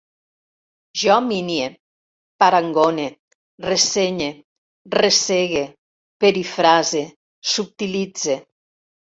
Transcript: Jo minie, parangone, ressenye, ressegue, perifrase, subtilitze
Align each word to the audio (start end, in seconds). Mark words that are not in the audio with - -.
Jo 1.01 1.17
minie, 1.25 1.67
parangone, 2.43 3.05
ressenye, 3.67 4.31
ressegue, 5.01 5.63
perifrase, 6.25 7.05
subtilitze 7.53 8.41